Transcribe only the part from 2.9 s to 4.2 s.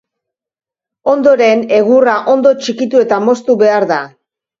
edo moztu behar da.